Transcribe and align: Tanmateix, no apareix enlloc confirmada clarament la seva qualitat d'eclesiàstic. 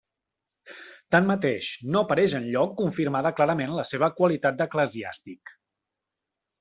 Tanmateix, 1.15 1.67
no 1.95 2.01
apareix 2.07 2.35
enlloc 2.39 2.73
confirmada 2.79 3.33
clarament 3.41 3.77
la 3.81 3.85
seva 3.91 4.13
qualitat 4.21 4.59
d'eclesiàstic. 4.63 5.55